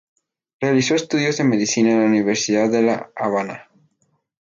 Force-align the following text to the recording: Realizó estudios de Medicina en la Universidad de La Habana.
Realizó 0.59 0.95
estudios 0.95 1.37
de 1.37 1.43
Medicina 1.43 1.91
en 1.91 1.99
la 1.99 2.05
Universidad 2.07 2.71
de 2.71 2.81
La 2.81 3.11
Habana. 3.15 3.69